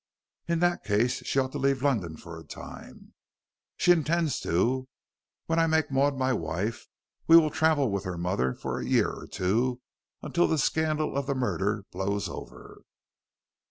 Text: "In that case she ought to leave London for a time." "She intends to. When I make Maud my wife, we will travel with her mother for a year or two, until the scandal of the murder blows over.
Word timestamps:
"In 0.47 0.61
that 0.61 0.83
case 0.83 1.23
she 1.27 1.37
ought 1.37 1.51
to 1.51 1.59
leave 1.59 1.83
London 1.83 2.17
for 2.17 2.35
a 2.39 2.43
time." 2.43 3.13
"She 3.77 3.91
intends 3.91 4.39
to. 4.39 4.87
When 5.45 5.59
I 5.59 5.67
make 5.67 5.91
Maud 5.91 6.17
my 6.17 6.33
wife, 6.33 6.87
we 7.27 7.37
will 7.37 7.51
travel 7.51 7.91
with 7.91 8.03
her 8.05 8.17
mother 8.17 8.55
for 8.55 8.79
a 8.79 8.87
year 8.87 9.11
or 9.11 9.27
two, 9.27 9.79
until 10.23 10.47
the 10.47 10.57
scandal 10.57 11.15
of 11.15 11.27
the 11.27 11.35
murder 11.35 11.85
blows 11.91 12.27
over. 12.27 12.81